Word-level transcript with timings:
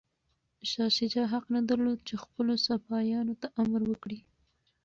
شاه 0.69 0.89
شجاع 0.97 1.25
حق 1.33 1.45
نه 1.53 1.59
درلود 1.69 1.99
چي 2.07 2.15
خپلو 2.23 2.53
سپایانو 2.67 3.33
ته 3.41 3.47
امر 3.61 3.81
وکړي. 3.87 4.19